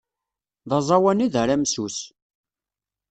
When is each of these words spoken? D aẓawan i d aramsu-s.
D 0.69 0.71
aẓawan 0.77 1.23
i 1.25 1.27
d 1.33 1.35
aramsu-s. 1.41 1.97